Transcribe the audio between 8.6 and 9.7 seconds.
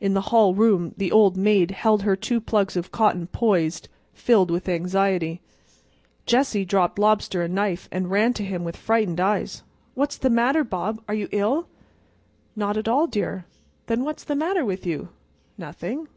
with frightened eyes.